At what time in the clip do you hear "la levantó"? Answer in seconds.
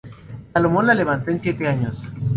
0.87-1.29